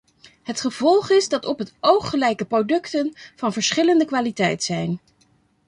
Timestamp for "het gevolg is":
0.43-1.29